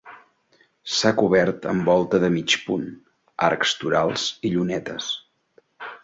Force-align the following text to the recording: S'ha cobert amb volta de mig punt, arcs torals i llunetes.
S'ha 0.93 1.09
cobert 1.17 1.67
amb 1.73 1.85
volta 1.89 2.19
de 2.23 2.31
mig 2.37 2.55
punt, 2.69 2.87
arcs 3.49 3.75
torals 3.83 4.25
i 4.49 4.51
llunetes. 4.55 5.11